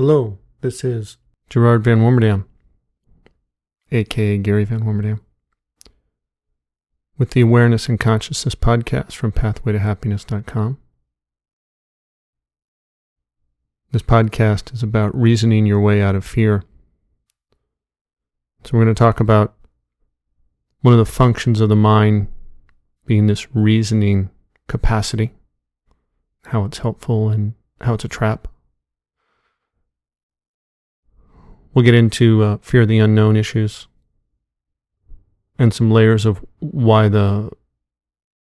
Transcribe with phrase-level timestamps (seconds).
[0.00, 1.16] Hello, this is
[1.50, 2.44] Gerard Van Warmerdam,
[3.90, 5.18] aka Gary Van Warmerdam,
[7.18, 10.78] with the Awareness and Consciousness podcast from pathwaytohappiness.com.
[13.90, 16.62] This podcast is about reasoning your way out of fear.
[18.62, 19.56] So, we're going to talk about
[20.82, 22.28] one of the functions of the mind
[23.04, 24.30] being this reasoning
[24.68, 25.32] capacity,
[26.44, 28.46] how it's helpful and how it's a trap.
[31.78, 33.86] We'll get into uh, fear of the unknown issues
[35.60, 37.52] and some layers of why the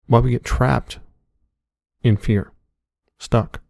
[0.06, 1.01] why we get trapped
[2.02, 2.51] in fear,
[3.19, 3.61] stuck.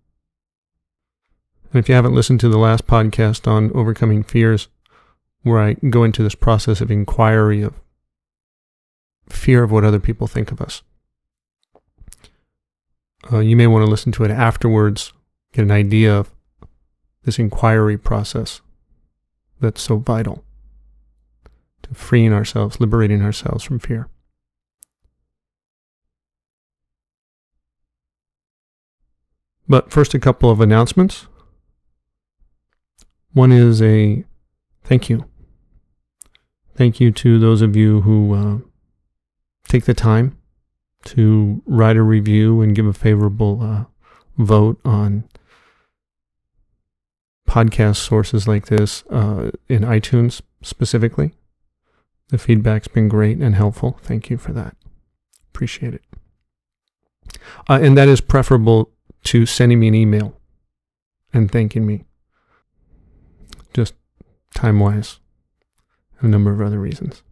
[1.72, 4.68] And if you haven't listened to the last podcast on overcoming fears,
[5.42, 7.74] where I go into this process of inquiry of
[9.28, 10.84] fear of what other people think of us,
[13.32, 15.12] uh, you may want to listen to it afterwards,
[15.52, 16.30] get an idea of
[17.24, 18.60] this inquiry process
[19.60, 20.44] that's so vital
[21.82, 24.08] to freeing ourselves, liberating ourselves from fear.
[29.68, 31.28] But first, a couple of announcements.
[33.32, 34.24] One is a
[34.82, 35.26] thank you.
[36.74, 38.58] Thank you to those of you who uh,
[39.68, 40.36] take the time
[41.04, 43.84] to write a review and give a favorable uh,
[44.36, 45.24] vote on
[47.50, 51.34] podcast sources like this uh, in iTunes specifically.
[52.28, 53.98] The feedback's been great and helpful.
[54.02, 54.76] Thank you for that.
[55.52, 56.04] Appreciate it.
[57.68, 58.92] Uh, and that is preferable
[59.24, 60.36] to sending me an email
[61.32, 62.04] and thanking me.
[63.74, 63.94] Just
[64.54, 65.18] time wise,
[66.20, 67.24] a number of other reasons.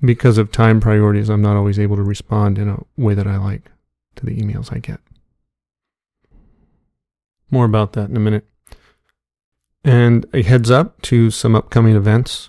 [0.00, 3.38] Because of time priorities, I'm not always able to respond in a way that I
[3.38, 3.72] like
[4.14, 5.00] to the emails I get.
[7.50, 8.46] More about that in a minute.
[9.82, 12.48] And a heads up to some upcoming events,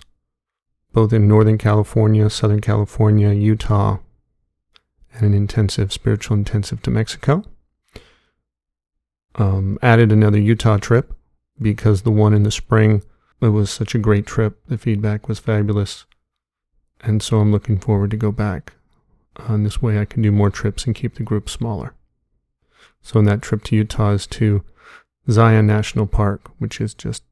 [0.93, 3.99] both in Northern California, Southern California, Utah,
[5.13, 7.43] and an intensive, spiritual intensive to Mexico.
[9.35, 11.13] Um, added another Utah trip
[11.61, 13.01] because the one in the spring,
[13.41, 14.59] it was such a great trip.
[14.67, 16.05] The feedback was fabulous.
[16.99, 18.73] And so I'm looking forward to go back.
[19.37, 21.95] And this way I can do more trips and keep the group smaller.
[23.01, 24.63] So in that trip to Utah is to
[25.31, 27.23] Zion National Park, which is just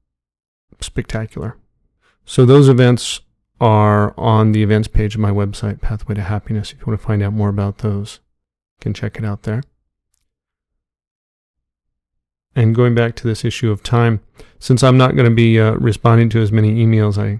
[0.82, 1.58] spectacular.
[2.26, 3.22] So those events
[3.60, 6.72] are on the events page of my website, Pathway to Happiness.
[6.72, 8.20] If you want to find out more about those,
[8.78, 9.64] you can check it out there.
[12.56, 14.22] And going back to this issue of time,
[14.60, 17.40] since I'm not going to be uh, responding to as many emails, I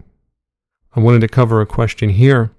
[0.96, 2.52] I wanted to cover a question here.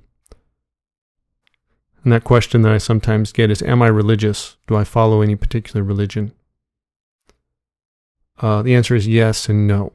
[2.02, 4.56] And that question that I sometimes get is Am I religious?
[4.66, 6.32] Do I follow any particular religion?
[8.40, 9.92] Uh, the answer is yes and no.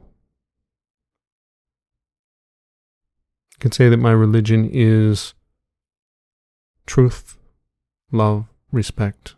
[3.54, 5.34] I can say that my religion is
[6.86, 7.38] truth,
[8.12, 9.34] love, respect,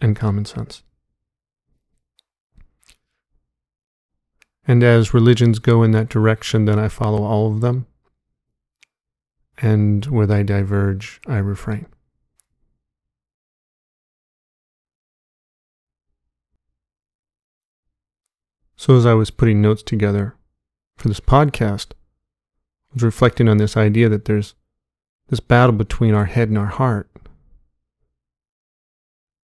[0.00, 0.82] and common sense.
[4.66, 7.86] And as religions go in that direction, then I follow all of them.
[9.58, 11.86] And where they diverge, I refrain.
[18.76, 20.34] So, as I was putting notes together
[20.96, 24.54] for this podcast, I was reflecting on this idea that there's
[25.28, 27.08] this battle between our head and our heart.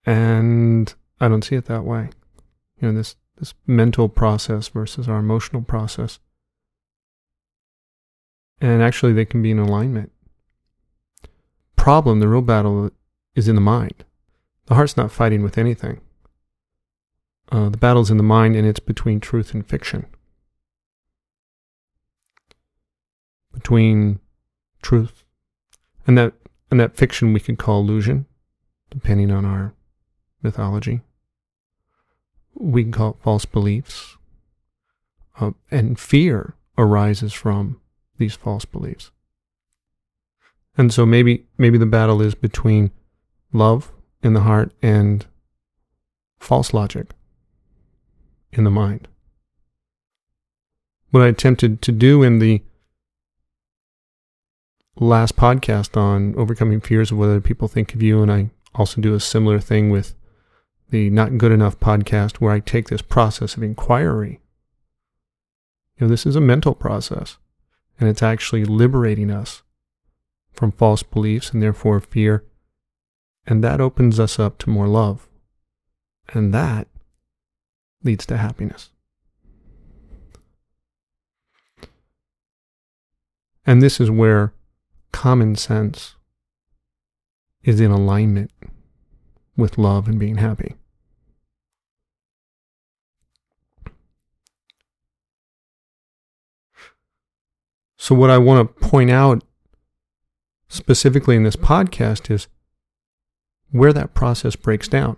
[0.05, 2.09] And I don't see it that way.
[2.79, 6.19] You know, this, this mental process versus our emotional process.
[8.59, 10.11] And actually, they can be in alignment.
[11.75, 12.91] Problem, the real battle,
[13.35, 14.03] is in the mind.
[14.65, 16.01] The heart's not fighting with anything.
[17.51, 20.05] Uh, the battle's in the mind, and it's between truth and fiction.
[23.53, 24.19] Between
[24.81, 25.25] truth
[26.07, 26.33] and that
[26.71, 28.25] and that fiction we could call illusion,
[28.89, 29.73] depending on our
[30.41, 31.01] mythology.
[32.53, 34.15] We can call it false beliefs,
[35.39, 37.81] uh, and fear arises from
[38.17, 39.11] these false beliefs.
[40.77, 42.91] And so maybe maybe the battle is between
[43.51, 43.91] love
[44.23, 45.25] in the heart and
[46.39, 47.11] false logic
[48.53, 49.07] in the mind.
[51.11, 52.61] What I attempted to do in the
[54.95, 59.01] last podcast on overcoming fears of what other people think of you, and I also
[59.01, 60.15] do a similar thing with
[60.89, 64.39] the Not Good Enough podcast, where I take this process of inquiry.
[65.97, 67.37] You know, this is a mental process,
[67.99, 69.63] and it's actually liberating us
[70.51, 72.43] from false beliefs and therefore fear,
[73.47, 75.27] and that opens us up to more love.
[76.33, 76.87] And that
[78.03, 78.89] leads to happiness.
[83.65, 84.53] And this is where
[85.11, 86.15] common sense
[87.63, 88.51] is in alignment
[89.55, 90.75] with love and being happy.
[97.97, 99.43] So, what I want to point out
[100.67, 102.47] specifically in this podcast is
[103.69, 105.17] where that process breaks down,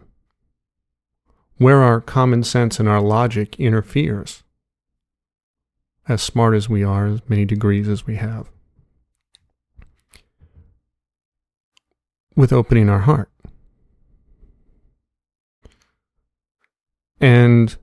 [1.58, 4.44] where our common sense and our logic interferes,
[6.08, 8.50] as smart as we are, as many degrees as we have,
[12.36, 13.30] with opening our heart.
[17.22, 17.78] And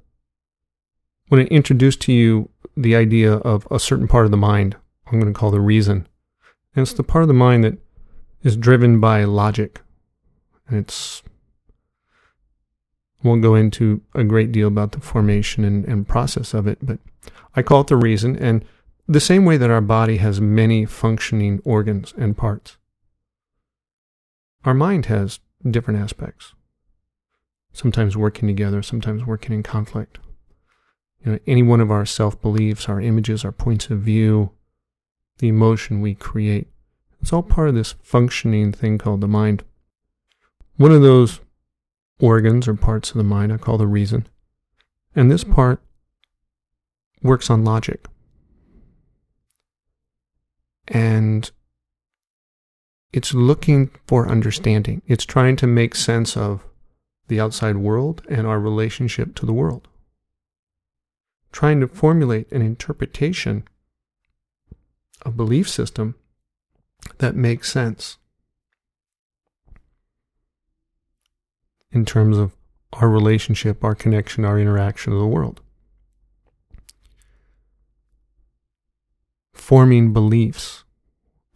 [1.29, 4.77] when I introduced to you the idea of a certain part of the mind,
[5.07, 6.07] I'm going to call the reason.
[6.75, 7.79] And it's the part of the mind that
[8.43, 9.81] is driven by logic.
[10.69, 11.23] And it's,
[13.23, 16.99] won't go into a great deal about the formation and, and process of it, but
[17.55, 18.37] I call it the reason.
[18.37, 18.65] And
[19.07, 22.77] the same way that our body has many functioning organs and parts,
[24.65, 26.55] our mind has different aspects,
[27.73, 30.19] sometimes working together, sometimes working in conflict.
[31.25, 34.53] You know, any one of our self beliefs, our images, our points of view,
[35.39, 36.69] the emotion we create.
[37.21, 39.65] It's all part of this functioning thing called the mind.
[40.77, 41.41] One of those
[42.21, 44.27] organs or parts of the mind I call the reason.
[45.15, 45.55] And this mm-hmm.
[45.55, 45.83] part
[47.23, 48.07] works on logic.
[50.89, 51.51] And
[53.13, 55.03] it's looking for understanding.
[55.07, 56.65] It's trying to make sense of
[57.29, 59.89] the outside world and our relationship to the world.
[61.53, 63.65] Trying to formulate an interpretation
[65.23, 66.15] a belief system
[67.19, 68.17] that makes sense
[71.93, 72.57] in terms of
[72.95, 75.61] our relationship, our connection, our interaction with the world.
[79.53, 80.85] Forming beliefs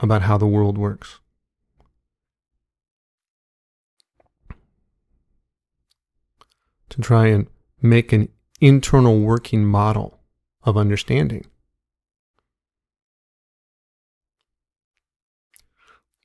[0.00, 1.20] about how the world works.
[6.90, 7.48] To try and
[7.82, 8.28] make an
[8.60, 10.20] internal working model
[10.62, 11.44] of understanding.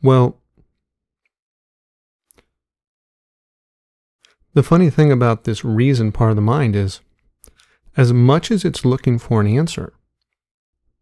[0.01, 0.39] Well,
[4.59, 6.99] the funny thing about this reason part of the mind is
[7.95, 9.93] as much as it's looking for an answer,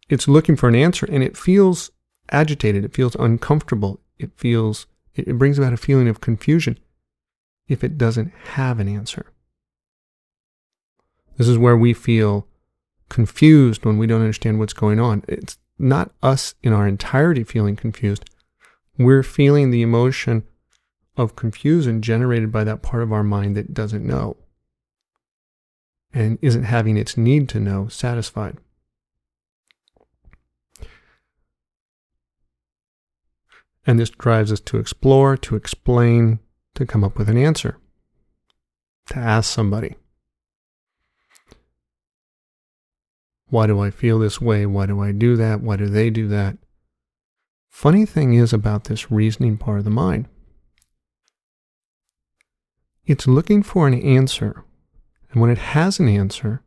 [0.09, 1.89] it's looking for an answer and it feels
[2.29, 6.77] agitated, it feels uncomfortable, it feels it brings about a feeling of confusion
[7.67, 9.25] if it doesn't have an answer.
[11.37, 12.45] This is where we feel
[13.09, 15.23] confused when we don't understand what's going on.
[15.27, 18.23] It's not us in our entirety feeling confused
[18.97, 20.43] we're feeling the emotion
[21.17, 24.37] of confusion generated by that part of our mind that doesn't know
[26.13, 28.57] and isn't having its need to know satisfied.
[33.85, 36.39] And this drives us to explore, to explain,
[36.75, 37.77] to come up with an answer,
[39.07, 39.95] to ask somebody.
[43.49, 44.65] Why do I feel this way?
[44.65, 45.61] Why do I do that?
[45.61, 46.57] Why do they do that?
[47.69, 50.27] Funny thing is about this reasoning part of the mind.
[53.07, 54.65] It's looking for an answer,
[55.31, 56.61] and when it has an answer,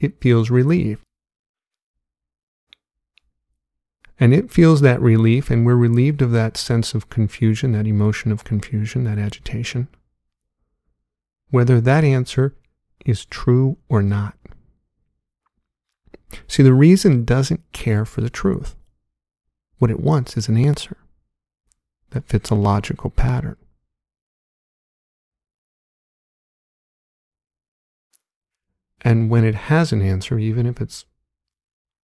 [0.00, 0.98] it feels relief.
[4.18, 8.32] And it feels that relief, and we're relieved of that sense of confusion, that emotion
[8.32, 9.86] of confusion, that agitation,
[11.50, 12.56] whether that answer
[13.06, 14.34] is true or not.
[16.48, 18.74] See, the reason doesn't care for the truth.
[19.78, 20.96] What it wants is an answer
[22.10, 23.56] that fits a logical pattern.
[29.02, 31.04] And when it has an answer, even if it's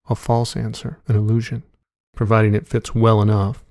[0.08, 1.62] a false answer, an illusion,
[2.14, 3.64] providing it fits well enough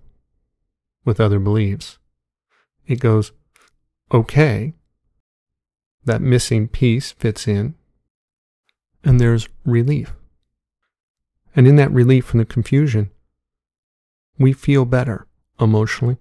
[1.05, 1.99] with other beliefs,
[2.87, 3.31] it goes,
[4.11, 4.73] okay,
[6.03, 7.75] that missing piece fits in,
[9.03, 10.13] and there's relief.
[11.55, 13.11] And in that relief from the confusion,
[14.39, 15.27] we feel better
[15.59, 16.17] emotionally,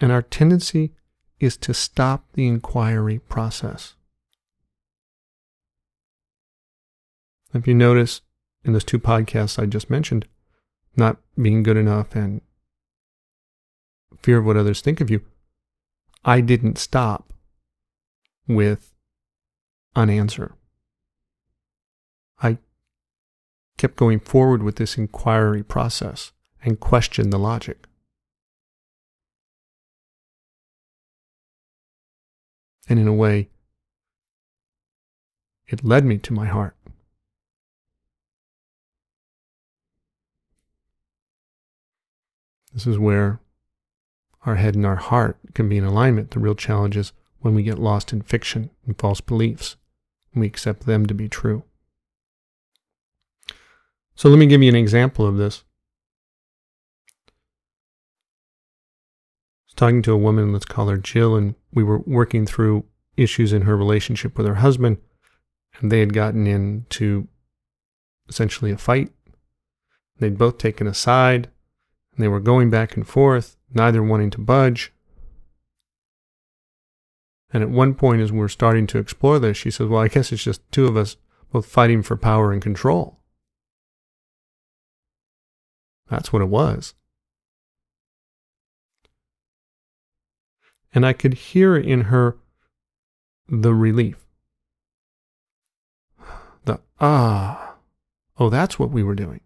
[0.00, 0.94] and our tendency
[1.40, 3.95] is to stop the inquiry process.
[7.56, 8.20] If you notice
[8.64, 10.28] in those two podcasts I just mentioned,
[10.94, 12.42] not being good enough and
[14.22, 15.22] fear of what others think of you,
[16.24, 17.32] I didn't stop
[18.46, 18.92] with
[19.94, 20.54] an answer.
[22.42, 22.58] I
[23.78, 26.32] kept going forward with this inquiry process
[26.62, 27.86] and questioned the logic.
[32.88, 33.48] And in a way,
[35.66, 36.75] it led me to my heart.
[42.76, 43.40] This is where
[44.44, 46.32] our head and our heart can be in alignment.
[46.32, 49.76] The real challenge is when we get lost in fiction and false beliefs,
[50.34, 51.64] and we accept them to be true.
[54.14, 55.64] So let me give you an example of this.
[59.58, 62.84] I was talking to a woman, let's call her Jill, and we were working through
[63.16, 64.98] issues in her relationship with her husband,
[65.80, 67.26] and they had gotten into
[68.28, 69.10] essentially a fight.
[70.18, 71.48] They'd both taken a side.
[72.18, 74.92] They were going back and forth, neither wanting to budge.
[77.52, 80.32] And at one point, as we're starting to explore this, she says, Well, I guess
[80.32, 81.16] it's just two of us
[81.52, 83.20] both fighting for power and control.
[86.08, 86.94] That's what it was.
[90.94, 92.38] And I could hear in her
[93.48, 94.26] the relief.
[96.64, 97.76] The ah,
[98.38, 99.40] oh, that's what we were doing.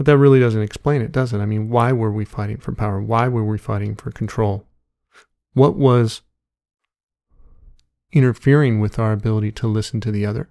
[0.00, 1.40] But that really doesn't explain it, does it?
[1.40, 3.02] I mean, why were we fighting for power?
[3.02, 4.66] Why were we fighting for control?
[5.52, 6.22] What was
[8.10, 10.48] interfering with our ability to listen to the other?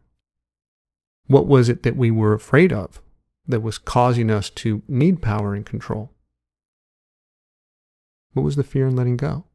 [1.25, 3.01] What was it that we were afraid of
[3.48, 6.12] that was causing us to need power and control?
[8.34, 9.46] What was the fear in letting go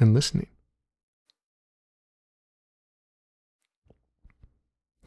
[0.00, 0.48] and listening?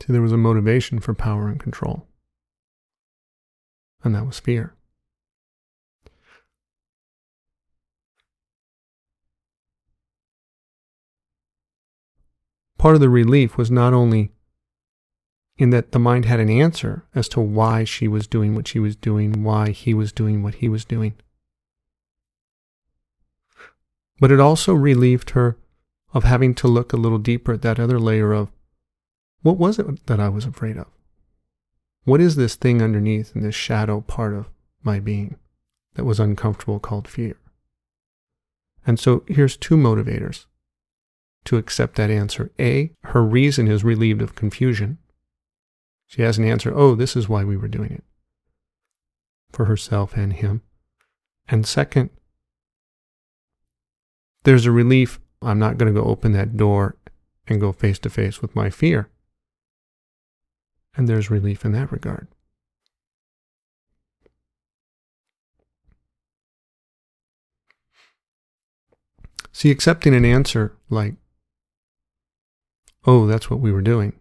[0.06, 2.08] See, there was a motivation for power and control
[4.08, 4.74] and that was fear.
[12.78, 14.32] Part of the relief was not only
[15.58, 18.80] in that the mind had an answer as to why she was doing what she
[18.80, 21.16] was doing, why he was doing what he was doing,
[24.20, 25.58] but it also relieved her
[26.14, 28.52] of having to look a little deeper at that other layer of
[29.42, 30.88] what was it that I was afraid of?
[32.08, 34.48] What is this thing underneath in this shadow part of
[34.82, 35.36] my being
[35.96, 37.36] that was uncomfortable called fear?
[38.86, 40.46] And so here's two motivators
[41.44, 42.50] to accept that answer.
[42.58, 45.00] A, her reason is relieved of confusion.
[46.06, 48.06] She has an answer, oh, this is why we were doing it
[49.52, 50.62] for herself and him.
[51.50, 52.10] And second,
[54.46, 55.20] there's a relief.
[55.42, 56.96] I'm not going to go open that door
[57.48, 59.10] and go face to face with my fear
[60.98, 62.28] and there's relief in that regard.
[69.52, 71.16] See, accepting an answer like,
[73.06, 74.14] oh, that's what we were doing,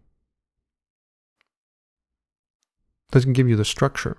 [3.10, 4.18] doesn't give you the structure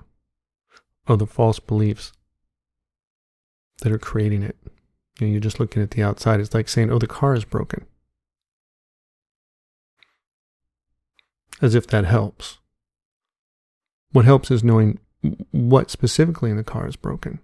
[1.08, 2.12] of the false beliefs
[3.82, 4.58] that are creating it.
[5.20, 6.40] You know, you're just looking at the outside.
[6.40, 7.86] It's like saying, oh, the car is broken.
[11.62, 12.60] As if that helps.
[14.12, 15.00] What helps is knowing
[15.52, 17.40] what specifically in the car is broken.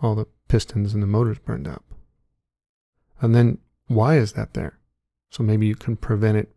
[0.00, 1.84] All the pistons and the motors burned up.
[3.20, 4.78] And then why is that there?
[5.30, 6.54] So maybe you can prevent it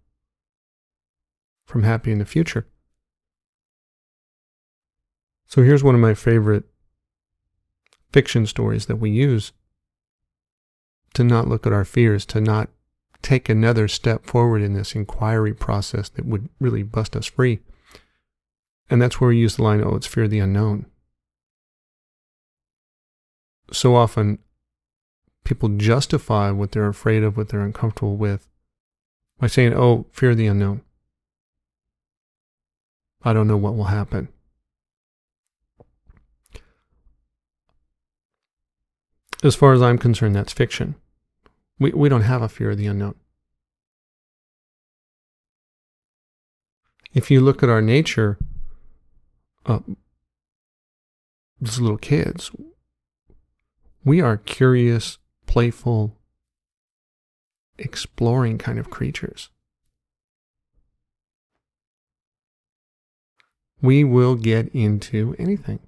[1.65, 2.67] from happening in the future.
[5.47, 6.65] So here's one of my favorite
[8.11, 9.51] fiction stories that we use
[11.13, 12.69] to not look at our fears, to not
[13.25, 17.59] take another step forward in this inquiry process that would really bust us free.
[18.87, 20.85] And that's where we use the line, oh, it's fear of the unknown.
[23.73, 24.37] So often,
[25.43, 28.47] people justify what they're afraid of, what they're uncomfortable with,
[29.39, 30.81] by saying, oh, fear of the unknown.
[33.23, 34.27] I don't know what will happen.
[39.43, 40.93] As far as I'm concerned, that's fiction.
[41.79, 43.15] We, we don't have a fear of the unknown.
[47.13, 48.37] If you look at our nature,
[49.65, 49.79] uh,
[51.63, 52.51] as little kids,
[54.03, 55.17] we are curious,
[55.47, 56.17] playful,
[57.77, 59.49] exploring kind of creatures.
[63.81, 65.79] We will get into anything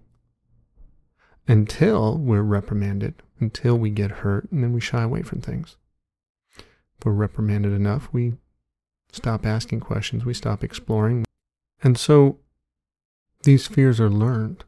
[1.48, 5.77] until we're reprimanded, until we get hurt, and then we shy away from things.
[6.58, 8.34] If we're reprimanded enough, we
[9.12, 11.25] stop asking questions, we stop exploring.
[11.84, 12.39] And so
[13.44, 14.63] these fears are learned.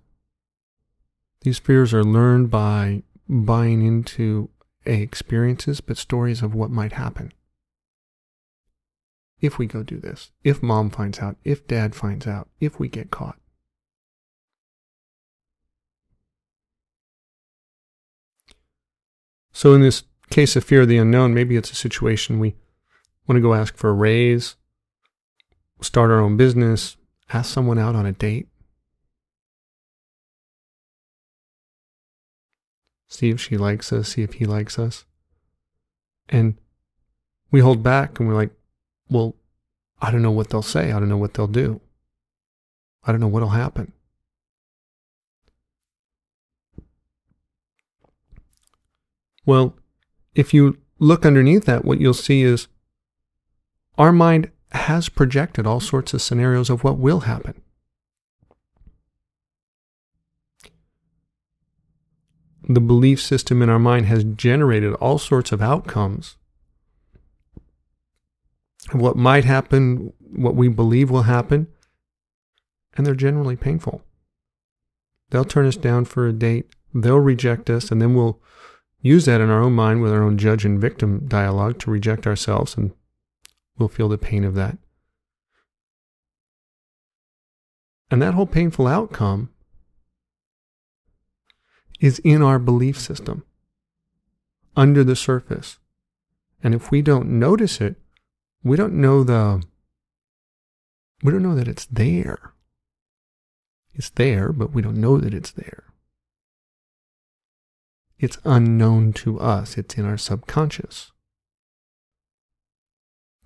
[1.42, 4.50] These fears are learned by buying into
[4.86, 7.32] A, experiences, but stories of what might happen.
[9.40, 12.90] If we go do this, if mom finds out, if dad finds out, if we
[12.90, 13.39] get caught.
[19.60, 22.56] So, in this case of fear of the unknown, maybe it's a situation we
[23.28, 24.56] want to go ask for a raise,
[25.82, 26.96] start our own business,
[27.34, 28.48] ask someone out on a date.
[33.10, 35.04] See if she likes us, see if he likes us.
[36.30, 36.56] And
[37.52, 38.52] we hold back and we're like,
[39.10, 39.36] well,
[40.02, 40.94] I don't know what they'll say.
[40.94, 41.82] I don't know what they'll do.
[43.04, 43.92] I don't know what'll happen.
[49.46, 49.76] Well,
[50.36, 52.68] if you look underneath that, what you'll see is
[53.98, 57.62] our mind has projected all sorts of scenarios of what will happen.
[62.64, 66.38] The belief system in our mind has generated all sorts of outcomes
[68.94, 71.68] of what might happen, what we believe will happen,
[72.96, 74.04] and they're generally painful.
[75.32, 78.40] They'll turn us down for a date, they'll reject us, and then we'll
[79.02, 82.28] use that in our own mind with our own judge and victim dialogue to reject
[82.28, 82.92] ourselves, and
[83.78, 84.78] we'll feel the pain of that.
[88.12, 89.50] And that whole painful outcome
[92.00, 93.44] is in our belief system,
[94.76, 95.78] under the surface.
[96.64, 97.96] And if we don't notice it,
[98.64, 99.62] we don't know the,
[101.24, 102.54] we don't know that it's there.
[103.94, 105.84] It's there, but we don't know that it's there.
[108.20, 111.12] It's unknown to us, it's in our subconscious.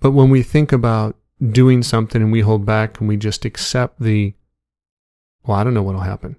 [0.01, 4.01] But when we think about doing something and we hold back and we just accept
[4.01, 4.34] the,
[5.46, 6.38] well, I don't know what'll happen.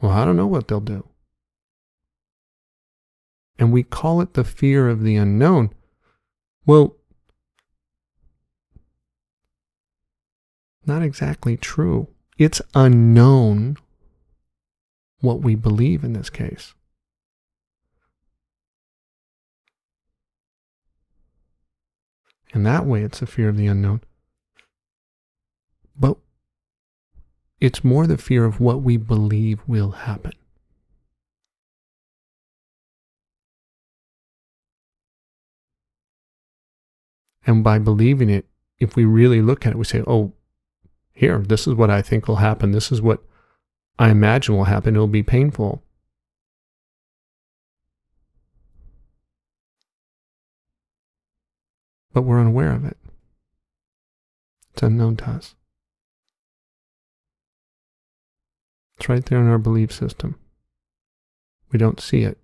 [0.00, 1.08] Well, I don't know what they'll do.
[3.58, 5.74] And we call it the fear of the unknown.
[6.64, 6.96] Well,
[10.86, 12.08] not exactly true.
[12.38, 13.78] It's unknown
[15.20, 16.74] what we believe in this case.
[22.52, 24.00] And that way, it's a fear of the unknown.
[25.98, 26.16] But
[27.60, 30.32] it's more the fear of what we believe will happen.
[37.46, 38.46] And by believing it,
[38.78, 40.32] if we really look at it, we say, oh,
[41.12, 42.72] here, this is what I think will happen.
[42.72, 43.22] This is what
[43.98, 44.94] I imagine will happen.
[44.94, 45.82] It'll be painful.
[52.12, 52.96] But we're unaware of it.
[54.72, 55.54] It's unknown to us.
[58.96, 60.36] It's right there in our belief system.
[61.72, 62.38] We don't see it.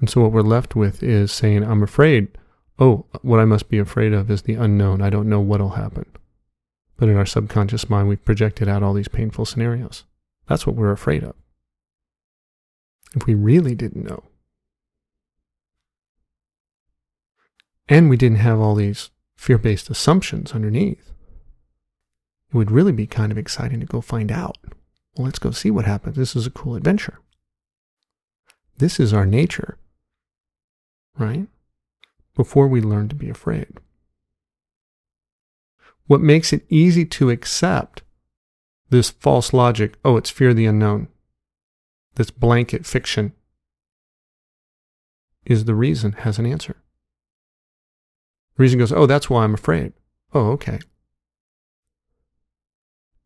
[0.00, 2.28] And so what we're left with is saying, I'm afraid.
[2.78, 5.00] Oh, what I must be afraid of is the unknown.
[5.00, 6.06] I don't know what'll happen.
[6.96, 10.04] But in our subconscious mind, we've projected out all these painful scenarios.
[10.48, 11.34] That's what we're afraid of.
[13.14, 14.24] If we really didn't know,
[17.88, 21.12] and we didn't have all these fear based assumptions underneath,
[22.48, 24.58] it would really be kind of exciting to go find out.
[25.16, 26.16] Well, let's go see what happens.
[26.16, 27.20] This is a cool adventure.
[28.78, 29.78] This is our nature,
[31.16, 31.46] right?
[32.34, 33.78] Before we learn to be afraid.
[36.06, 38.02] What makes it easy to accept
[38.94, 41.08] this false logic, oh, it's fear of the unknown,
[42.14, 43.32] this blanket fiction,
[45.44, 46.76] is the reason has an answer.
[48.56, 49.92] Reason goes, oh, that's why I'm afraid.
[50.32, 50.78] Oh, okay.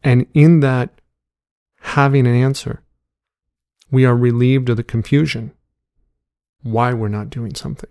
[0.02, 1.00] And in that
[1.80, 2.82] having an answer,
[3.90, 5.52] we are relieved of the confusion
[6.62, 7.90] why we're not doing something.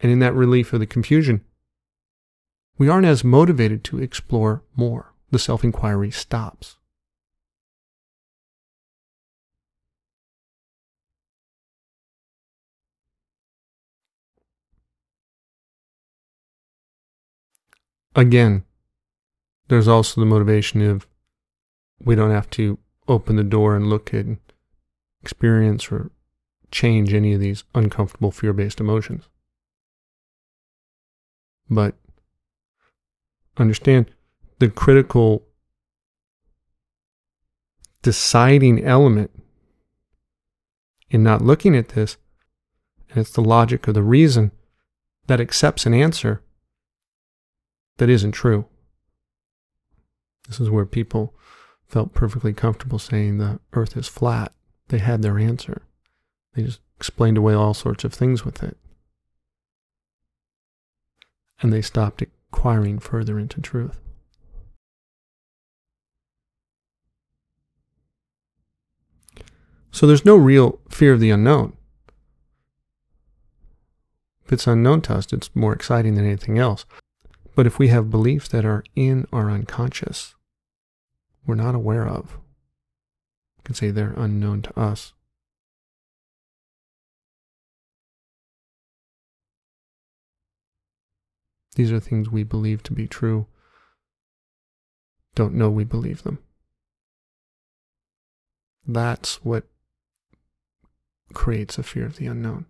[0.00, 1.44] And in that relief of the confusion,
[2.78, 5.12] we aren't as motivated to explore more.
[5.30, 6.76] The self inquiry stops.
[18.14, 18.64] Again,
[19.68, 21.06] there's also the motivation of
[22.00, 24.38] we don't have to open the door and look and
[25.22, 26.10] experience or
[26.70, 29.28] change any of these uncomfortable fear based emotions.
[31.68, 31.94] But
[33.56, 34.10] understand
[34.58, 35.44] the critical
[38.02, 39.30] deciding element
[41.10, 42.16] in not looking at this,
[43.10, 44.52] and it's the logic of the reason
[45.26, 46.42] that accepts an answer
[47.98, 48.66] that isn't true.
[50.48, 51.34] This is where people
[51.88, 54.52] felt perfectly comfortable saying the earth is flat.
[54.88, 55.82] They had their answer.
[56.54, 58.76] They just explained away all sorts of things with it
[61.60, 62.22] and they stopped
[62.56, 64.00] inquiring further into truth.
[69.90, 71.76] So there's no real fear of the unknown.
[74.44, 76.86] If it's unknown to us, it's more exciting than anything else.
[77.54, 80.34] But if we have beliefs that are in our unconscious,
[81.46, 82.38] we're not aware of,
[83.58, 85.12] you can say they're unknown to us.
[91.76, 93.46] These are things we believe to be true,
[95.34, 96.38] don't know we believe them.
[98.86, 99.64] That's what
[101.34, 102.64] creates a fear of the unknown.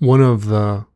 [0.00, 0.86] One of the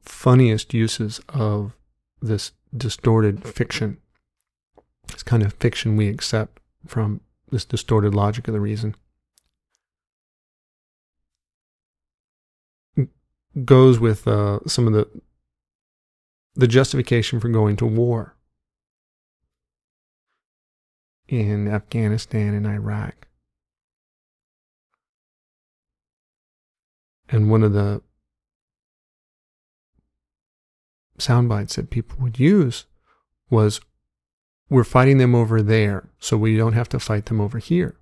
[0.00, 1.76] funniest uses of
[2.20, 3.98] this distorted fiction,
[5.06, 8.94] this kind of fiction we accept from this distorted logic of the reason,
[13.64, 15.08] goes with uh, some of the
[16.54, 18.36] the justification for going to war
[21.28, 23.28] in Afghanistan and Iraq.
[27.28, 28.02] And one of the
[31.18, 32.86] sound bites that people would use
[33.48, 33.80] was
[34.70, 37.96] we're fighting them over there, so we don't have to fight them over here.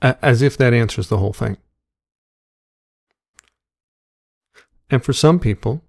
[0.00, 1.58] As if that answers the whole thing.
[4.90, 5.82] And for some people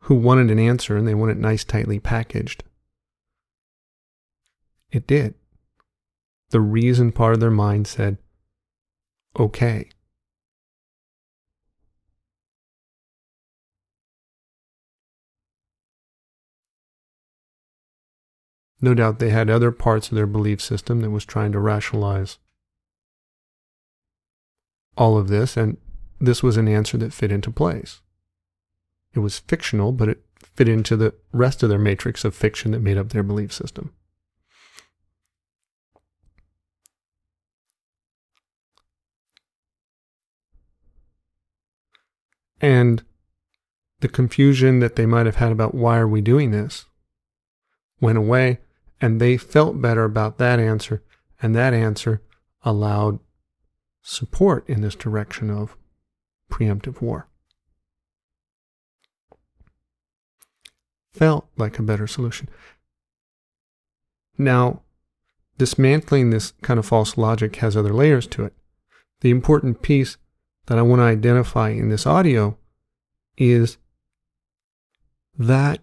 [0.00, 2.64] who wanted an answer and they want it nice, tightly packaged,
[4.90, 5.34] it did.
[6.50, 8.18] The reason part of their mind said,
[9.38, 9.88] okay.
[18.84, 22.38] No doubt they had other parts of their belief system that was trying to rationalize
[24.98, 25.76] all of this, and
[26.20, 28.00] this was an answer that fit into place.
[29.14, 30.24] It was fictional, but it
[30.56, 33.92] fit into the rest of their matrix of fiction that made up their belief system.
[42.60, 43.04] And
[44.00, 46.86] the confusion that they might have had about why are we doing this
[48.00, 48.58] went away
[49.02, 51.02] and they felt better about that answer,
[51.42, 52.22] and that answer
[52.62, 53.18] allowed
[54.00, 55.76] support in this direction of
[56.48, 57.28] preemptive war.
[61.12, 62.48] Felt like a better solution.
[64.38, 64.82] Now,
[65.58, 68.54] dismantling this kind of false logic has other layers to it.
[69.20, 70.16] The important piece
[70.66, 72.56] that I want to identify in this audio
[73.36, 73.78] is
[75.36, 75.80] that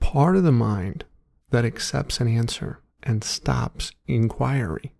[0.00, 1.04] part of the mind
[1.50, 4.92] that accepts an answer and stops inquiry.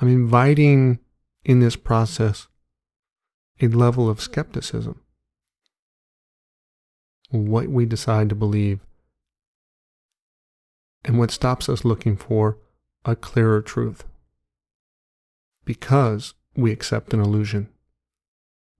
[0.00, 0.98] I'm inviting
[1.44, 2.48] in this process
[3.60, 5.00] a level of skepticism.
[7.30, 8.80] What we decide to believe
[11.04, 12.58] and what stops us looking for
[13.04, 14.04] a clearer truth.
[15.64, 17.68] Because we accept an illusion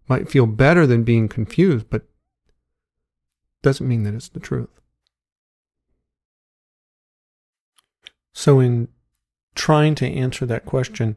[0.09, 2.03] might feel better than being confused, but
[3.62, 4.69] doesn't mean that it's the truth.
[8.33, 8.88] So, in
[9.55, 11.17] trying to answer that question,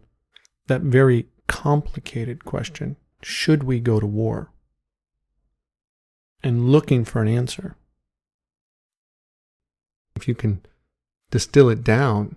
[0.67, 4.51] that very complicated question, should we go to war?
[6.43, 7.75] And looking for an answer,
[10.15, 10.61] if you can
[11.31, 12.35] distill it down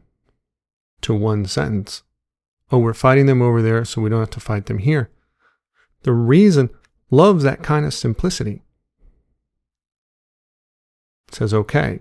[1.02, 2.02] to one sentence,
[2.72, 5.10] oh, we're fighting them over there, so we don't have to fight them here
[6.02, 6.70] the reason
[7.10, 8.62] loves that kind of simplicity.
[11.28, 12.00] It says, okay,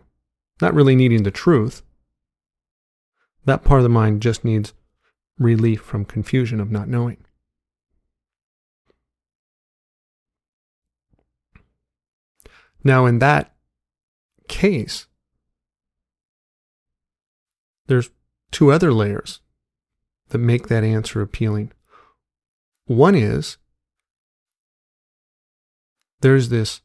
[0.62, 1.82] not really needing the truth.
[3.46, 4.74] That part of the mind just needs
[5.38, 7.18] relief from confusion of not knowing.
[12.84, 13.54] Now, in that
[14.48, 15.08] case,
[17.88, 18.10] there's
[18.52, 19.42] two other layers
[20.30, 21.72] that make that answer appealing.
[22.86, 23.58] One is
[26.22, 26.82] there's this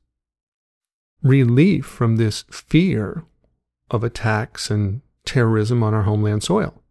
[1.23, 3.25] relief from this fear
[3.91, 6.83] of attacks and terrorism on our homeland soil.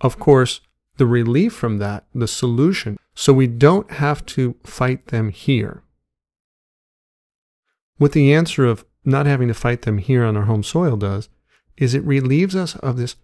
[0.00, 0.60] Of course,
[0.96, 5.82] the relief from that, the solution, so we don't have to fight them here.
[7.98, 11.28] What the answer of not having to fight them here on our home soil does
[11.76, 13.16] is it relieves us of this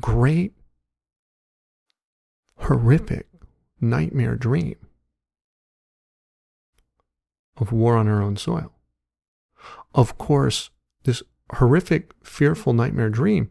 [0.00, 0.54] great,
[2.58, 3.26] horrific
[3.80, 4.76] nightmare dream
[7.56, 8.72] of war on our own soil.
[9.94, 10.70] Of course,
[11.04, 11.22] this
[11.54, 13.50] horrific, fearful nightmare dream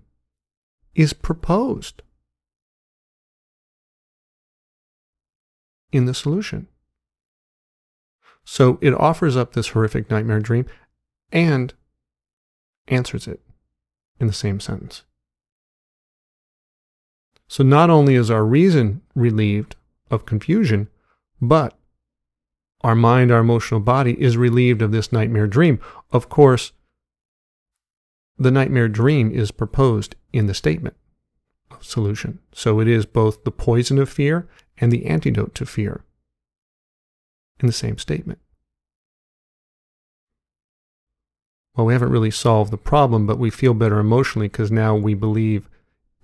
[0.96, 2.02] is proposed
[5.92, 6.68] in the solution.
[8.44, 10.66] So it offers up this horrific nightmare dream
[11.32, 11.74] and
[12.88, 13.40] answers it
[14.20, 15.04] in the same sentence.
[17.48, 19.76] So not only is our reason relieved
[20.10, 20.90] of confusion,
[21.40, 21.78] but
[22.84, 25.80] our mind, our emotional body is relieved of this nightmare dream.
[26.12, 26.74] Of course,
[28.38, 30.96] the nightmare dream is proposed in the statement
[31.72, 32.40] of solution.
[32.52, 36.04] So it is both the poison of fear and the antidote to fear
[37.60, 38.40] in the same statement.
[41.76, 45.14] Well, we haven't really solved the problem, but we feel better emotionally because now we
[45.14, 45.70] believe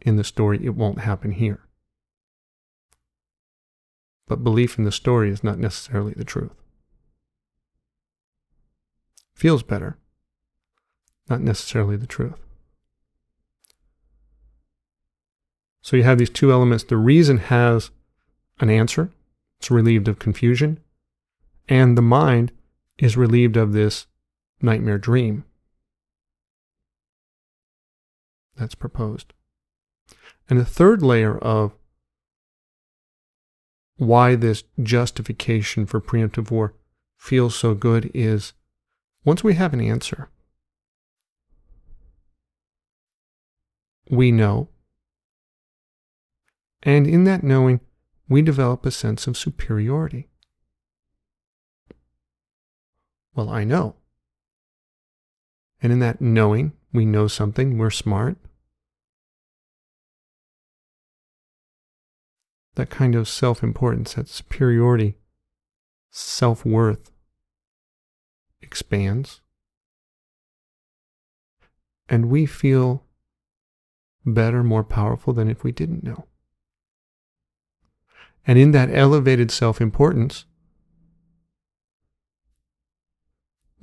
[0.01, 1.61] in the story it won't happen here.
[4.29, 6.53] But belief in the story is not necessarily the truth.
[9.33, 9.97] Feels better,
[11.27, 12.35] not necessarily the truth.
[15.81, 16.83] So you have these two elements.
[16.83, 17.89] The reason has
[18.59, 19.09] an answer,
[19.59, 20.79] it's relieved of confusion,
[21.67, 22.51] and the mind
[22.99, 24.05] is relieved of this
[24.61, 25.43] nightmare dream
[28.55, 29.33] that's proposed.
[30.47, 31.78] And the third layer of
[33.99, 36.73] why this justification for preemptive war
[37.17, 38.53] feels so good is
[39.25, 40.29] once we have an answer,
[44.09, 44.69] we know.
[46.81, 47.81] And in that knowing,
[48.29, 50.29] we develop a sense of superiority.
[53.35, 53.95] Well, I know.
[55.81, 58.37] And in that knowing, we know something, we're smart.
[62.79, 65.17] That kind of self importance, that superiority,
[66.11, 67.11] self worth
[68.61, 69.41] expands.
[72.07, 73.03] And we feel
[74.25, 76.27] better, more powerful than if we didn't know.
[78.47, 80.45] And in that elevated self importance,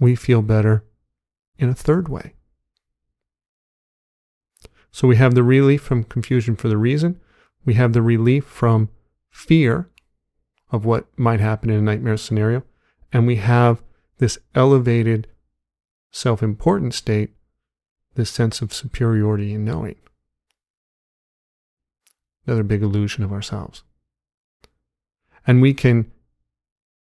[0.01, 0.87] we feel better
[1.59, 2.33] in a third way.
[4.91, 7.21] So we have the relief from confusion for the reason,
[7.67, 8.89] we have the relief from
[9.29, 9.91] fear
[10.71, 12.63] of what might happen in a nightmare scenario,
[13.13, 13.83] and we have
[14.19, 15.27] this elevated
[16.11, 17.31] self important state,
[18.15, 19.97] this sense of superiority in knowing.
[22.47, 23.83] Another big illusion of ourselves.
[25.47, 26.11] And we can,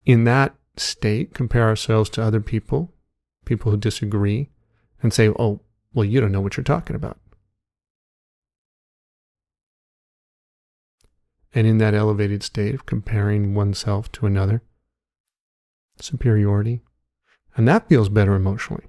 [0.05, 2.93] in that state, compare ourselves to other people,
[3.47, 4.51] people who disagree,
[5.03, 5.61] and say, oh,
[5.95, 7.19] well, you don't know what you're talking about.
[11.53, 14.63] And in that elevated state of comparing oneself to another,
[16.01, 16.81] superiority,
[17.57, 18.85] and that feels better emotionally.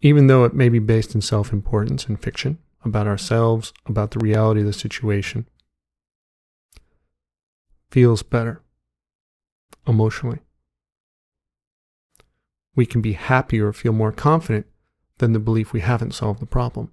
[0.00, 4.18] Even though it may be based in self importance and fiction about ourselves, about the
[4.18, 5.46] reality of the situation,
[7.90, 8.60] feels better
[9.86, 10.40] emotionally.
[12.74, 14.66] We can be happier or feel more confident
[15.18, 16.90] than the belief we haven't solved the problem.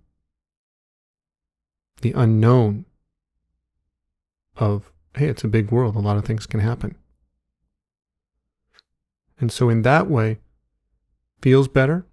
[2.02, 2.86] The unknown
[4.62, 6.96] of, hey, it's a big world, a lot of things can happen.
[9.40, 10.38] And so, in that way,
[11.42, 12.06] feels better.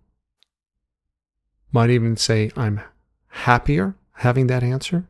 [1.70, 2.80] Might even say, I'm
[3.28, 5.06] happier having that answer,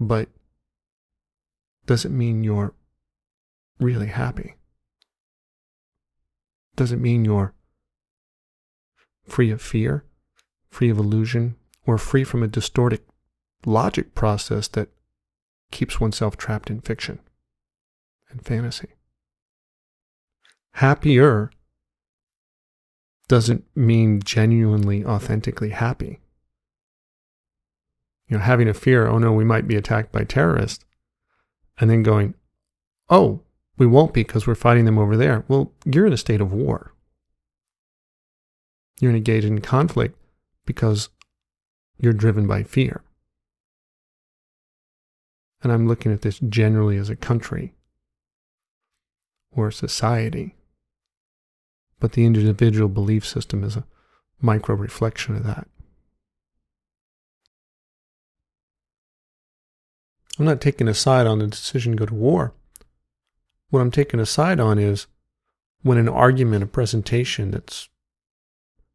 [0.00, 0.30] but
[1.84, 2.72] doesn't mean you're
[3.78, 4.54] really happy.
[6.74, 7.52] Doesn't mean you're
[9.26, 10.04] free of fear,
[10.70, 13.02] free of illusion, or free from a distorted
[13.66, 14.88] logic process that
[15.70, 17.20] keeps oneself trapped in fiction
[18.30, 18.88] and fantasy.
[20.74, 21.50] Happier
[23.28, 26.20] doesn't mean genuinely, authentically happy.
[28.28, 30.84] You know, having a fear, oh no, we might be attacked by terrorists,
[31.78, 32.34] and then going,
[33.08, 33.40] oh,
[33.76, 35.44] we won't be because we're fighting them over there.
[35.48, 36.92] Well, you're in a state of war.
[39.00, 40.16] You're engaged in conflict
[40.66, 41.08] because
[41.98, 43.02] you're driven by fear.
[45.62, 47.74] And I'm looking at this generally as a country
[49.52, 50.54] or a society.
[51.98, 53.84] But the individual belief system is a
[54.40, 55.68] micro reflection of that.
[60.38, 62.54] I'm not taking a side on the decision to go to war.
[63.68, 65.06] What I'm taking a side on is
[65.82, 67.90] when an argument, a presentation that's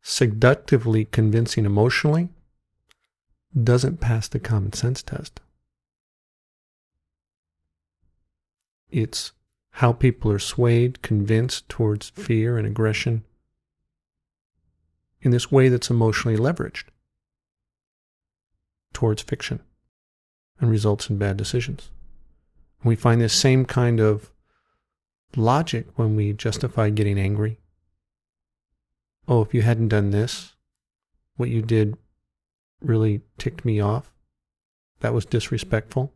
[0.01, 2.29] seductively convincing emotionally
[3.63, 5.39] doesn't pass the common sense test.
[8.95, 9.33] It's
[9.71, 13.25] how people are swayed, convinced towards fear and aggression
[15.21, 16.85] in this way that's emotionally leveraged
[18.93, 19.59] towards fiction
[20.61, 21.91] and results in bad decisions.
[22.79, 24.31] And we find this same kind of
[25.35, 27.59] logic when we justify getting angry.
[29.27, 30.55] Oh, if you hadn't done this,
[31.35, 31.97] what you did
[32.79, 34.13] really ticked me off.
[35.01, 36.13] That was disrespectful.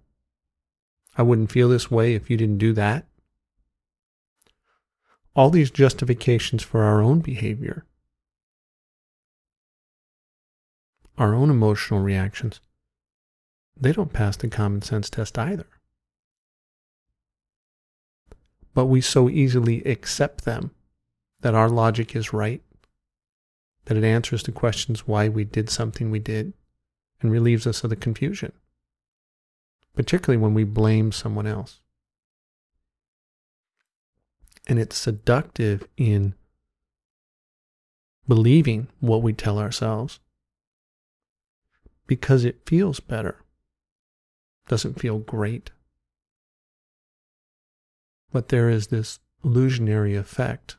[1.20, 3.06] I wouldn't feel this way if you didn't do that.
[5.36, 7.86] All these justifications for our own behavior,
[11.18, 12.62] our own emotional reactions,
[13.78, 15.68] they don't pass the common sense test either.
[18.74, 20.72] But we so easily accept them
[21.42, 22.62] that our logic is right,
[23.86, 26.54] that it answers the questions why we did something we did,
[27.20, 28.54] and relieves us of the confusion,
[29.96, 31.82] particularly when we blame someone else.
[34.68, 36.36] And it's seductive in
[38.28, 40.20] believing what we tell ourselves
[42.06, 43.44] because it feels better
[44.68, 45.72] doesn't feel great.
[48.32, 50.78] But there is this illusionary effect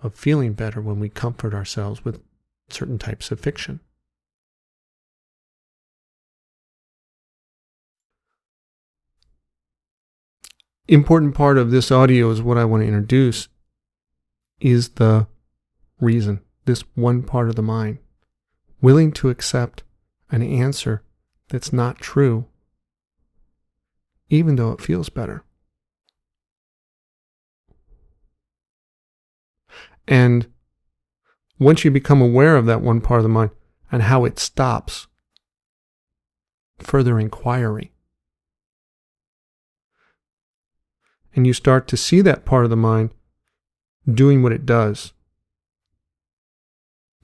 [0.00, 2.22] of feeling better when we comfort ourselves with
[2.70, 3.80] certain types of fiction.
[10.88, 13.48] Important part of this audio is what I want to introduce
[14.58, 15.26] is the
[16.00, 17.98] reason, this one part of the mind,
[18.80, 19.82] willing to accept
[20.30, 21.02] an answer
[21.48, 22.46] that's not true
[24.30, 25.42] even though it feels better.
[30.06, 30.46] And
[31.58, 33.50] once you become aware of that one part of the mind
[33.90, 35.06] and how it stops,
[36.78, 37.92] further inquiry.
[41.38, 43.10] And you start to see that part of the mind
[44.12, 45.12] doing what it does.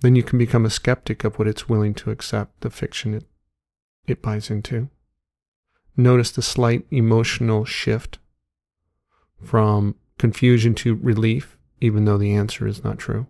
[0.02, 3.24] Then you can become a skeptic of what it's willing to accept, the fiction it,
[4.06, 4.88] it buys into.
[5.96, 8.20] Notice the slight emotional shift
[9.42, 13.26] from confusion to relief, even though the answer is not true.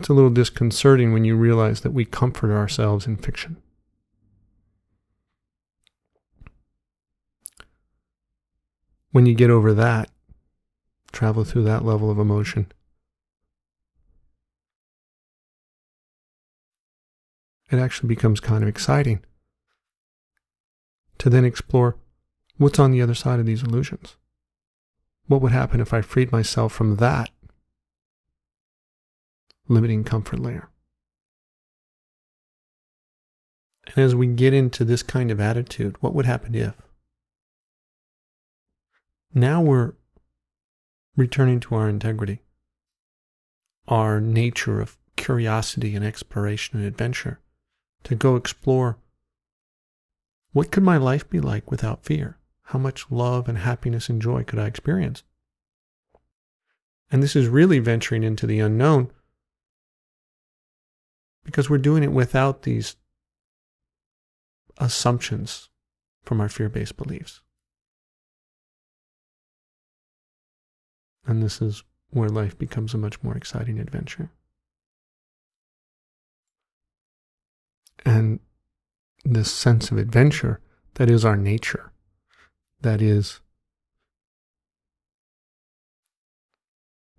[0.00, 3.62] It's a little disconcerting when you realize that we comfort ourselves in fiction.
[9.18, 10.10] When you get over that,
[11.10, 12.70] travel through that level of emotion,
[17.68, 19.24] it actually becomes kind of exciting
[21.18, 21.96] to then explore
[22.58, 24.14] what's on the other side of these illusions.
[25.26, 27.30] What would happen if I freed myself from that
[29.66, 30.68] limiting comfort layer?
[33.88, 36.74] And as we get into this kind of attitude, what would happen if?
[39.34, 39.92] Now we're
[41.16, 42.42] returning to our integrity,
[43.86, 47.40] our nature of curiosity and exploration and adventure
[48.04, 48.98] to go explore
[50.52, 52.38] what could my life be like without fear?
[52.62, 55.22] How much love and happiness and joy could I experience?
[57.10, 59.10] And this is really venturing into the unknown
[61.44, 62.96] because we're doing it without these
[64.78, 65.68] assumptions
[66.22, 67.40] from our fear based beliefs.
[71.28, 74.32] And this is where life becomes a much more exciting adventure.
[78.04, 78.40] and
[79.24, 80.60] this sense of adventure
[80.94, 81.92] that is our nature,
[82.80, 83.40] that is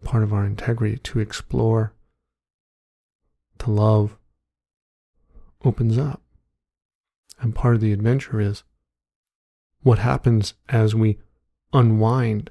[0.03, 1.93] part of our integrity to explore,
[3.59, 4.17] to love,
[5.63, 6.21] opens up.
[7.39, 8.63] And part of the adventure is
[9.81, 11.19] what happens as we
[11.71, 12.49] unwind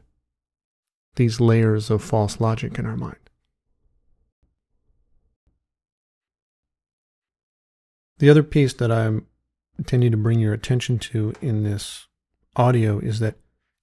[1.18, 3.18] these layers of false logic in our mind.
[8.18, 9.26] The other piece that I'm
[9.76, 12.06] intending to bring your attention to in this
[12.56, 13.36] audio is that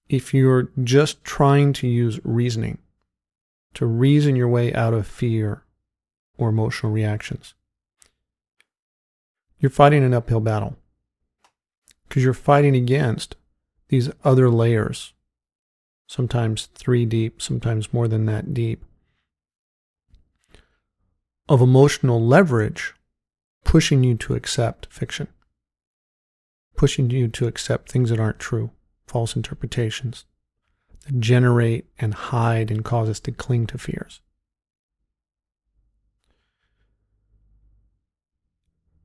[0.08, 2.78] if you're just trying to use reasoning
[3.74, 5.62] to reason your way out of fear
[6.38, 7.54] or emotional reactions,
[9.58, 10.76] you're fighting an uphill battle
[12.08, 13.36] because you're fighting against
[13.88, 15.12] these other layers,
[16.06, 18.84] sometimes three deep, sometimes more than that deep,
[21.48, 22.94] of emotional leverage
[23.64, 25.28] pushing you to accept fiction,
[26.76, 28.70] pushing you to accept things that aren't true,
[29.06, 30.24] false interpretations
[31.04, 34.20] that generate and hide and cause us to cling to fears.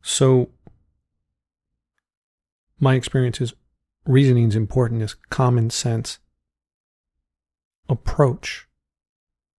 [0.03, 0.49] So,
[2.79, 3.53] my experience is
[4.05, 6.17] reasoning is important is common sense
[7.91, 8.67] approach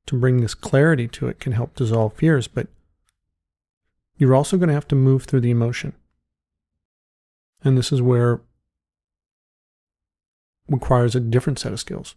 [0.07, 2.67] to bring this clarity to it can help dissolve fears, but
[4.17, 5.93] you're also going to have to move through the emotion.
[7.63, 8.41] And this is where
[10.69, 12.15] requires a different set of skills.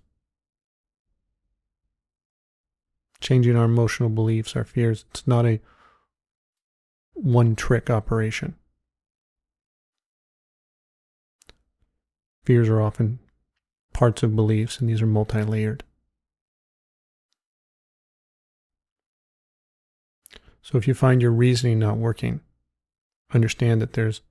[3.20, 5.60] Changing our emotional beliefs, our fears, it's not a
[7.14, 8.56] one trick operation.
[12.44, 13.20] Fears are often
[13.94, 15.85] parts of beliefs, and these are multi layered.
[20.66, 22.42] So if you find your reasoning not working,
[23.32, 24.22] understand that there's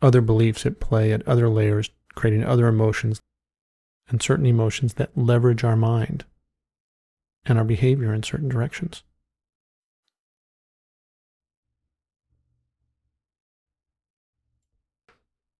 [0.00, 3.20] other beliefs at play at other layers, creating other emotions
[4.08, 6.24] and certain emotions that leverage our mind
[7.44, 9.02] and our behavior in certain directions.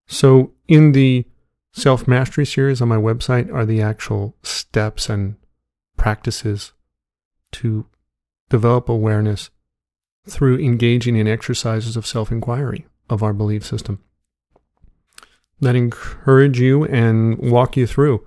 [0.07, 1.27] So, in the
[1.71, 5.35] self mastery series on my website are the actual steps and
[5.97, 6.73] practices
[7.51, 7.85] to
[8.49, 9.51] develop awareness
[10.27, 14.01] through engaging in exercises of self inquiry of our belief system
[15.59, 18.25] that encourage you and walk you through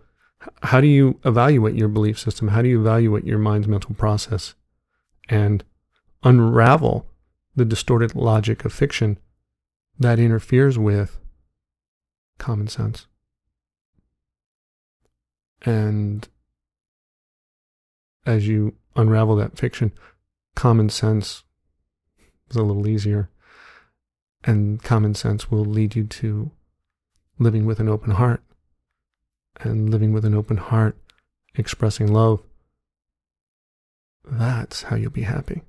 [0.63, 2.49] how do you evaluate your belief system?
[2.49, 4.55] How do you evaluate your mind's mental process
[5.29, 5.65] and
[6.23, 7.07] unravel
[7.55, 9.19] the distorted logic of fiction
[9.99, 11.19] that interferes with
[12.39, 13.07] common sense?
[15.63, 16.29] And
[18.25, 19.93] as you unravel that fiction,
[20.55, 21.45] common sense
[22.51, 23.31] is a little easier.
[24.45, 26.51] And common sense will lead you to
[27.39, 28.43] living with an open heart
[29.61, 30.97] and living with an open heart,
[31.55, 32.43] expressing love,
[34.27, 35.63] that's how you'll be happy.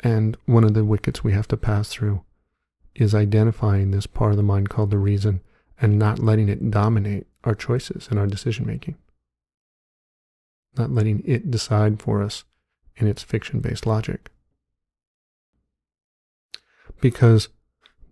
[0.00, 2.22] And one of the wickets we have to pass through
[2.94, 5.40] is identifying this part of the mind called the reason
[5.80, 8.96] and not letting it dominate our choices and our decision making.
[10.76, 12.44] Not letting it decide for us
[12.96, 14.30] in its fiction based logic.
[17.00, 17.48] Because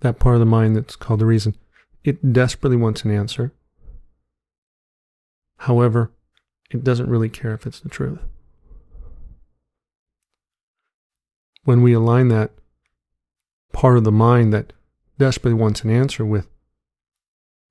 [0.00, 1.56] that part of the mind that's called the reason,
[2.04, 3.52] it desperately wants an answer.
[5.58, 6.10] However,
[6.70, 8.20] it doesn't really care if it's the truth.
[11.64, 12.52] When we align that
[13.72, 14.72] part of the mind that
[15.18, 16.48] desperately wants an answer with,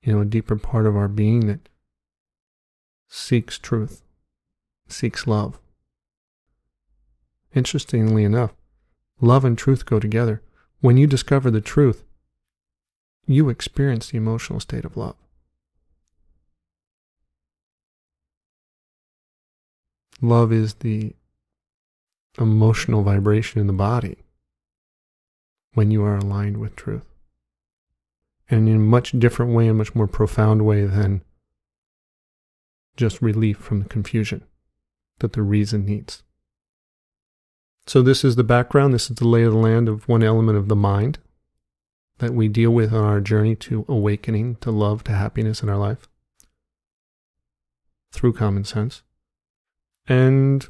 [0.04, 1.68] you know, a deeper part of our being that
[3.08, 4.04] seeks truth,
[4.92, 5.60] seeks love.
[7.54, 8.54] Interestingly enough,
[9.22, 10.42] love and truth go together.
[10.82, 12.04] When you discover the truth,
[13.26, 15.16] you experience the emotional state of love.
[20.22, 21.16] Love is the
[22.40, 24.18] emotional vibration in the body
[25.74, 27.06] when you are aligned with truth.
[28.50, 31.22] And in a much different way, a much more profound way than
[32.98, 34.44] just relief from the confusion
[35.20, 36.24] that the reason needs.
[37.88, 38.94] So, this is the background.
[38.94, 41.18] This is the lay of the land of one element of the mind
[42.20, 45.78] that we deal with on our journey to awakening, to love, to happiness in our
[45.78, 46.08] life
[48.12, 49.02] through common sense.
[50.08, 50.68] And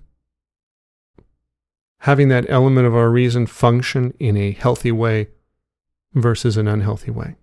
[1.99, 5.29] having that element of our reason function in a healthy way
[6.13, 7.35] versus an unhealthy way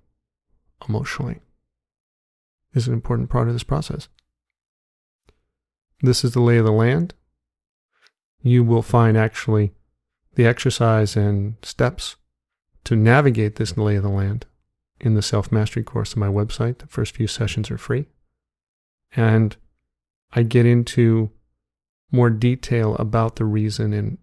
[0.89, 1.41] emotionally
[2.75, 4.09] is an important part of this process.
[6.01, 7.15] This is the lay of the land.
[8.43, 9.73] You will find actually
[10.35, 12.17] the exercise and steps
[12.85, 14.47] to navigate this lay of the land
[15.01, 16.79] in the self mastery course on my website.
[16.79, 18.07] The first few sessions are free.
[19.15, 19.57] And
[20.33, 21.31] I get into
[22.13, 24.19] more detail about the reason and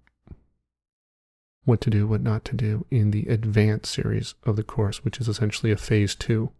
[1.66, 5.20] what to do, what not to do in the advanced series of the course, which
[5.20, 6.52] is essentially a phase two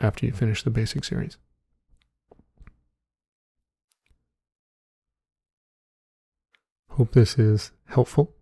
[0.00, 1.36] after you finish the basic series.
[6.96, 8.32] Hope this is helpful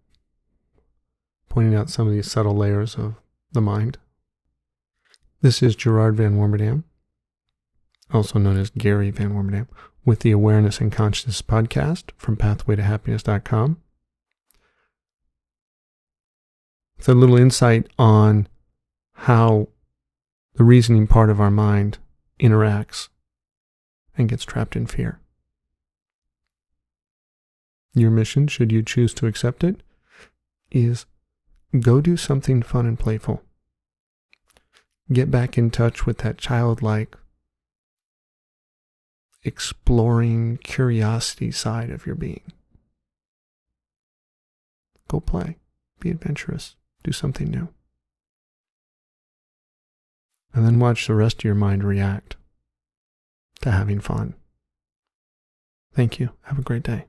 [1.48, 3.14] pointing out some of these subtle layers of
[3.52, 3.98] the mind.
[5.40, 6.82] This is Gerard Van Warmerdam,
[8.12, 9.68] also known as Gary Van Warmerdam,
[10.04, 13.80] with the Awareness and Consciousness podcast from pathwaytohappiness.com.
[16.98, 18.48] It's a little insight on
[19.12, 19.68] how
[20.54, 21.98] the reasoning part of our mind
[22.40, 23.08] interacts
[24.16, 25.20] and gets trapped in fear.
[27.94, 29.82] Your mission, should you choose to accept it,
[30.70, 31.06] is
[31.78, 33.42] go do something fun and playful.
[35.12, 37.16] Get back in touch with that childlike,
[39.44, 42.42] exploring curiosity side of your being.
[45.06, 45.58] Go play,
[46.00, 46.74] be adventurous,
[47.04, 47.68] do something new.
[50.52, 52.36] And then watch the rest of your mind react
[53.60, 54.34] to having fun.
[55.92, 56.30] Thank you.
[56.42, 57.06] Have a great day.